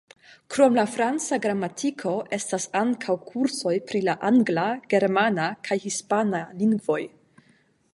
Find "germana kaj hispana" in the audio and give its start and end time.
4.97-6.47